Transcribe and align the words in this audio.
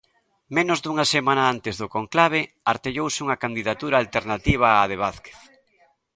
Menos 0.57 0.79
dunha 0.81 1.05
semana 1.15 1.43
antes 1.53 1.75
do 1.81 1.87
conclave 1.95 2.41
artellouse 2.73 3.19
unha 3.25 3.39
candidatura 3.43 3.95
alternativa 4.03 4.77
á 4.79 4.81
de 4.91 4.99
Vázquez. 5.03 5.37